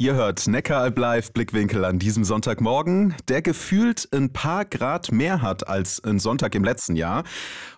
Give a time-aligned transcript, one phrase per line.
[0.00, 5.66] Ihr hört Neckaralb Live Blickwinkel an diesem Sonntagmorgen, der gefühlt ein paar Grad mehr hat
[5.66, 7.24] als ein Sonntag im letzten Jahr.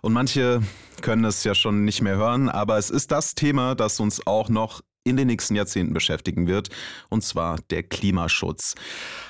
[0.02, 0.60] Und manche
[1.00, 4.50] können es ja schon nicht mehr hören, aber es ist das Thema, das uns auch
[4.50, 6.68] noch in den nächsten Jahrzehnten beschäftigen wird,
[7.08, 8.74] und zwar der Klimaschutz.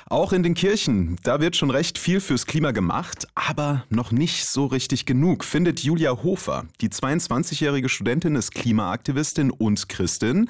[0.09, 4.45] Auch in den Kirchen, da wird schon recht viel fürs Klima gemacht, aber noch nicht
[4.45, 6.65] so richtig genug, findet Julia Hofer.
[6.81, 10.49] Die 22-jährige Studentin ist Klimaaktivistin und Christin.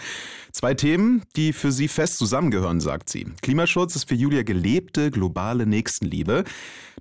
[0.51, 3.27] Zwei Themen, die für sie fest zusammengehören, sagt sie.
[3.41, 6.43] Klimaschutz ist für Julia gelebte globale Nächstenliebe.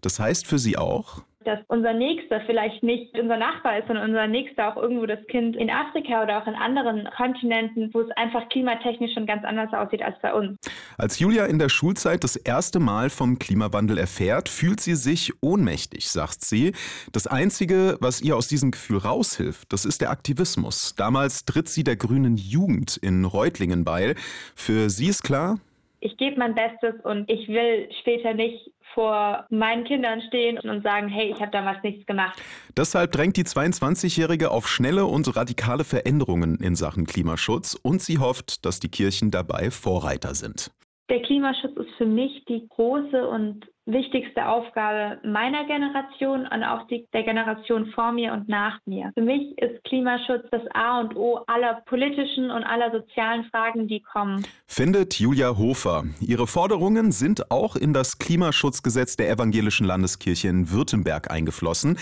[0.02, 4.26] Das heißt für sie auch, dass unser Nächster vielleicht nicht unser Nachbar ist, sondern unser
[4.26, 8.48] Nächster auch irgendwo das Kind in Afrika oder auch in anderen Kontinenten, wo es einfach
[8.50, 10.58] klimatechnisch schon ganz anders aussieht als bei uns.
[10.98, 16.08] Als Julia in der Schulzeit das erste Mal vom Klimawandel erfährt, fühlt sie sich ohnmächtig,
[16.10, 16.72] sagt sie.
[17.12, 20.94] Das Einzige, was ihr aus diesem Gefühl raushilft, das ist der Aktivismus.
[20.94, 24.14] Damals tritt sie der grünen Jugend in Reutlingen bei.
[24.54, 25.58] Für sie ist klar,
[26.00, 31.08] ich gebe mein Bestes und ich will später nicht vor meinen Kindern stehen und sagen,
[31.08, 32.40] hey, ich habe damals nichts gemacht.
[32.76, 38.64] Deshalb drängt die 22-Jährige auf schnelle und radikale Veränderungen in Sachen Klimaschutz und sie hofft,
[38.64, 40.72] dass die Kirchen dabei Vorreiter sind.
[41.08, 47.06] Der Klimaschutz ist für mich die große und wichtigste Aufgabe meiner Generation und auch die,
[47.12, 49.10] der Generation vor mir und nach mir.
[49.14, 54.00] Für mich ist Klimaschutz das A und O aller politischen und aller sozialen Fragen, die
[54.00, 54.46] kommen.
[54.66, 56.04] Findet Julia Hofer.
[56.20, 61.96] Ihre Forderungen sind auch in das Klimaschutzgesetz der Evangelischen Landeskirche in Württemberg eingeflossen.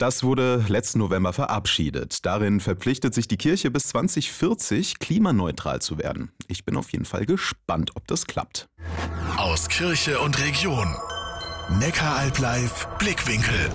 [0.00, 2.24] Das wurde letzten November verabschiedet.
[2.24, 6.32] Darin verpflichtet sich die Kirche bis 2040 klimaneutral zu werden.
[6.48, 8.66] Ich bin auf jeden Fall gespannt, ob das klappt.
[9.36, 10.96] Aus Kirche und Region.
[11.78, 13.70] Neckaralb live Blickwinkel.